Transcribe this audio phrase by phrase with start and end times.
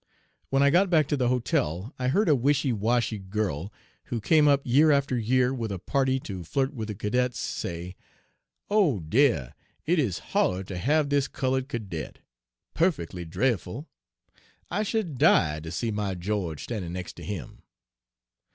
[0.49, 3.71] "When I got back to the hotel I heard a wishy washy girl,
[4.05, 7.95] who came up year after year with a party to flirt with the cadets say:
[8.67, 9.53] "'O dear!
[9.85, 12.17] it is hawid to have this colod cadet
[12.73, 13.85] perfectly dre'fful.
[14.71, 17.61] I should die to see my George standing next to him.'